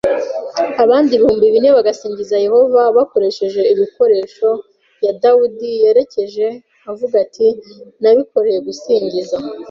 abandi 0.83 1.09
ibihumbi 1.13 1.45
bine 1.53 1.69
bagasingizaw 1.77 2.41
Yehova 2.47 2.81
bakoresheje 2.97 3.61
ibikoresho 3.73 4.49
y 5.05 5.09
Dawidi 5.21 5.69
yerekejeho 5.83 6.57
avuga 6.91 7.15
ati 7.25 7.47
nabikoreye 8.01 8.59
gusingiza 8.67 9.37